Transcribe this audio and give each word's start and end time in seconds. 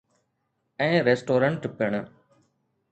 ۽ 0.85 0.89
Restaurant 1.09 1.61
پڻ. 1.77 1.91